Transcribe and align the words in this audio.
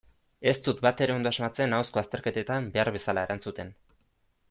Ez 0.51 0.53
dut 0.67 0.81
batere 0.85 1.15
ondo 1.17 1.33
asmatzen 1.33 1.77
ahozko 1.79 2.03
azterketetan 2.05 2.73
behar 2.79 2.93
bezala 2.99 3.29
erantzuten. 3.31 3.75